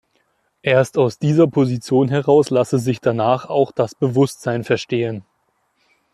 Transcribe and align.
Erst 0.63 0.97
aus 0.97 1.19
dieser 1.19 1.45
Position 1.45 2.09
heraus 2.09 2.49
lasse 2.49 2.79
sich 2.79 3.01
danach 3.01 3.45
auch 3.47 3.71
das 3.71 3.93
Bewusstsein 3.93 4.63
verstehen. 4.63 5.25